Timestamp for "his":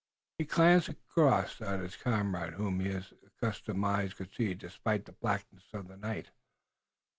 1.79-1.95, 2.79-3.13